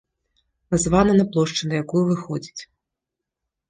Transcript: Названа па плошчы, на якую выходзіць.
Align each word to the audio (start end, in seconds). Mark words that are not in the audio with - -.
Названа 0.77 1.13
па 1.21 1.27
плошчы, 1.37 1.63
на 1.71 1.85
якую 1.85 2.03
выходзіць. 2.11 2.61